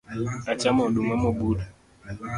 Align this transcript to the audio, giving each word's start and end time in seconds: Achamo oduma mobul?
Achamo 0.51 0.81
oduma 0.87 1.13
mobul? 1.23 1.57